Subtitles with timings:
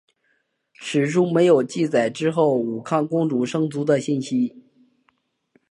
[0.73, 4.59] 史书没有记载之后武康公主生卒的信息。